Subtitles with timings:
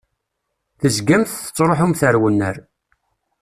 [0.79, 2.57] Tezgamt tettṛuḥumt ar wannar.